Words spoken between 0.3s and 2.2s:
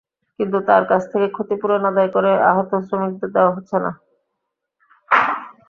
কিন্তু তাঁর কাছ থেকে ক্ষতিপূরণ আদায়